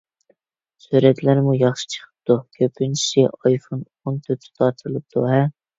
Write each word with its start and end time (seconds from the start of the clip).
سۈرەتلەرمۇ 0.85 1.53
ياخشى 1.57 1.87
چىقىپتۇ، 1.97 2.39
كۆپىنچىسى 2.59 3.29
ئايفون 3.35 3.87
ئون 3.87 4.23
تۆتتە 4.27 4.53
تارتىلىپتۇ-ھە؟ 4.63 5.51